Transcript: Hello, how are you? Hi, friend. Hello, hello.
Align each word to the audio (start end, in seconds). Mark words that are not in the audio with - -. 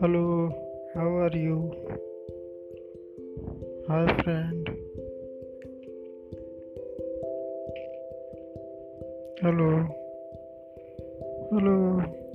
Hello, 0.00 0.48
how 0.94 1.06
are 1.22 1.36
you? 1.36 1.72
Hi, 3.88 4.06
friend. 4.22 4.68
Hello, 9.42 9.88
hello. 11.50 12.27